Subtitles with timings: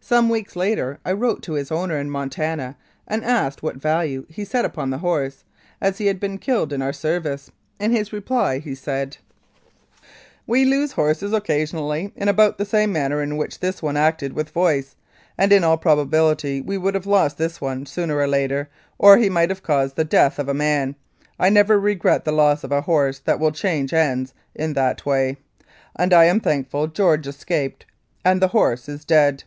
[0.00, 2.76] Some weeks later I wrote to his owner in Montana,
[3.08, 5.42] and asked what value he set upon the horse,
[5.80, 7.50] as he had been killed in our service.
[7.80, 9.16] In his reply, he said:
[10.46, 14.50] "We lose horses occasionally in about the same manner in which this one acted with
[14.50, 14.94] Voice,
[15.36, 18.68] and in all probability we would have lost this one sooner or later,
[19.00, 20.94] or he might have caused the death of a man.
[21.40, 25.38] I never regret the loss of a horse that will change ends in that way,
[25.96, 27.86] and I am thankful George escaped
[28.24, 29.42] and the horse is dead.